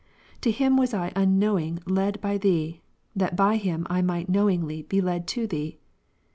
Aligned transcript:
To 0.41 0.49
him 0.49 0.77
was 0.77 0.95
I 0.95 1.11
unknowing 1.15 1.77
led 1.85 2.19
by 2.21 2.39
Thee, 2.39 2.81
that 3.15 3.35
by 3.35 3.57
him 3.57 3.85
I 3.87 4.01
might 4.01 4.29
knowingly 4.29 4.81
be 4.81 4.99
led 4.99 5.27
to 5.37 5.45
Thee. 5.45 5.77